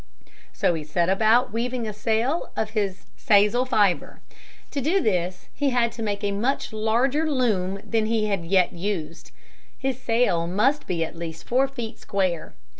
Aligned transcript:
So 0.51 0.73
he 0.73 0.83
set 0.83 1.09
about 1.09 1.53
weaving 1.53 1.87
a 1.87 1.93
sail 1.93 2.51
of 2.55 2.71
his 2.71 3.05
sisal 3.19 3.67
fibre. 3.67 4.19
To 4.71 4.81
do 4.81 4.99
this 4.99 5.47
he 5.53 5.69
had 5.69 5.91
to 5.91 6.01
make 6.01 6.23
a 6.23 6.31
much 6.31 6.73
larger 6.73 7.29
loom 7.29 7.79
than 7.87 8.07
he 8.07 8.25
had 8.25 8.43
yet 8.43 8.73
used. 8.73 9.29
His 9.77 10.01
sail 10.01 10.47
must 10.47 10.87
be 10.87 11.05
at 11.05 11.15
least 11.15 11.43
four 11.47 11.67
feet 11.67 11.99
square. 11.99 12.55